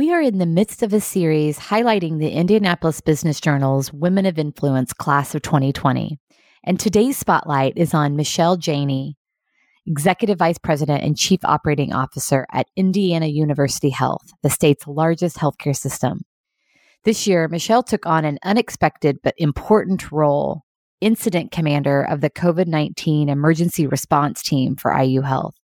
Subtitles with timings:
[0.00, 4.38] We are in the midst of a series highlighting the Indianapolis Business Journal's Women of
[4.38, 6.18] Influence class of 2020.
[6.64, 9.18] And today's spotlight is on Michelle Janney,
[9.86, 15.76] Executive Vice President and Chief Operating Officer at Indiana University Health, the state's largest healthcare
[15.76, 16.22] system.
[17.04, 20.62] This year, Michelle took on an unexpected but important role
[21.02, 25.56] incident commander of the COVID 19 emergency response team for IU Health.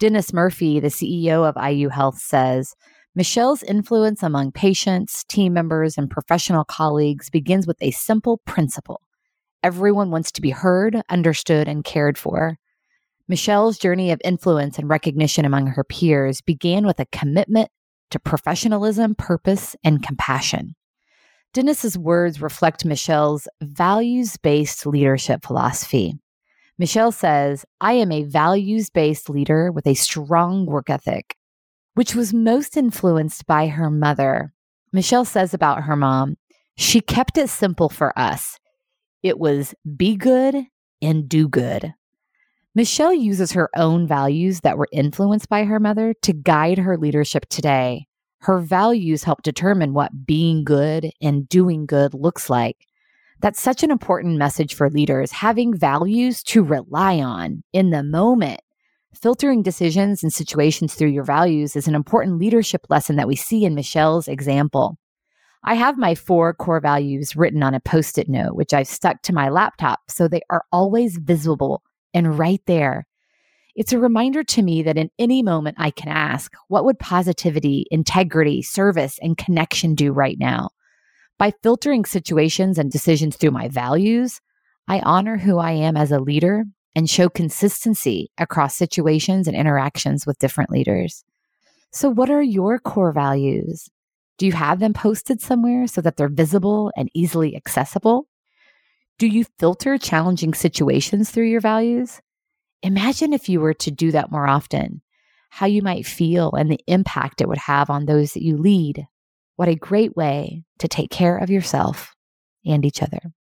[0.00, 2.74] Dennis Murphy, the CEO of IU Health, says
[3.14, 9.00] Michelle's influence among patients, team members, and professional colleagues begins with a simple principle
[9.62, 12.56] everyone wants to be heard, understood, and cared for.
[13.28, 17.68] Michelle's journey of influence and recognition among her peers began with a commitment
[18.10, 20.74] to professionalism, purpose, and compassion.
[21.52, 26.14] Dennis's words reflect Michelle's values based leadership philosophy.
[26.78, 31.34] Michelle says, I am a values based leader with a strong work ethic
[31.98, 34.54] which was most influenced by her mother.
[34.92, 36.36] Michelle says about her mom,
[36.76, 38.56] she kept it simple for us.
[39.24, 40.54] It was be good
[41.02, 41.92] and do good.
[42.72, 47.48] Michelle uses her own values that were influenced by her mother to guide her leadership
[47.48, 48.06] today.
[48.42, 52.86] Her values help determine what being good and doing good looks like.
[53.40, 58.60] That's such an important message for leaders, having values to rely on in the moment
[59.14, 63.64] Filtering decisions and situations through your values is an important leadership lesson that we see
[63.64, 64.98] in Michelle's example.
[65.64, 69.22] I have my four core values written on a post it note, which I've stuck
[69.22, 71.82] to my laptop so they are always visible
[72.14, 73.06] and right there.
[73.74, 77.86] It's a reminder to me that in any moment I can ask, what would positivity,
[77.90, 80.70] integrity, service, and connection do right now?
[81.38, 84.40] By filtering situations and decisions through my values,
[84.86, 90.26] I honor who I am as a leader and show consistency across situations and interactions
[90.26, 91.24] with different leaders.
[91.92, 93.88] So, what are your core values?
[94.38, 98.28] Do you have them posted somewhere so that they're visible and easily accessible?
[99.18, 102.20] Do you filter challenging situations through your values?
[102.82, 105.02] Imagine if you were to do that more often,
[105.50, 109.06] how you might feel and the impact it would have on those that you lead.
[109.56, 112.14] What a great way to take care of yourself
[112.64, 113.32] and each other.